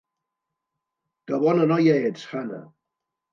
Que 1.31 1.39
bona 1.43 1.67
noia 1.73 1.99
ets, 2.09 2.25
Hana! 2.33 2.63